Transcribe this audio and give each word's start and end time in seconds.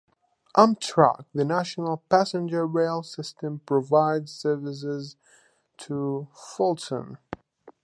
Amtrak, 0.57 1.25
the 1.31 1.45
national 1.45 1.97
passenger 2.09 2.65
rail 2.65 3.03
system, 3.03 3.61
provides 3.67 4.31
service 4.31 5.15
to 5.77 6.27
Fulton. 6.33 7.19